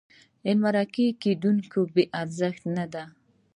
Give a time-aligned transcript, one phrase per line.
[0.61, 3.03] مرکه کېدونکی بې ارزښته نه دی.